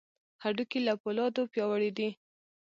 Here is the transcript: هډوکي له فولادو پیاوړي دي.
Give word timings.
هډوکي 0.43 0.79
له 0.87 0.93
فولادو 1.01 1.49
پیاوړي 1.53 1.91
دي. 1.97 2.09